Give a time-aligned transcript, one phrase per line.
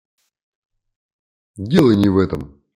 [1.57, 2.61] Дело не в этом.